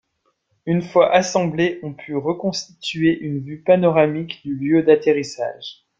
[0.65, 5.85] Une fois assemblés, on put reconstituer une vue panoramique du lieu d'atterrissage.